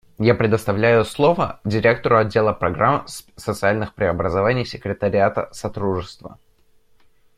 [0.17, 3.05] Я предоставляю слово Директору Отдела программ
[3.37, 6.39] социальных преобразований Секретариата Содружества.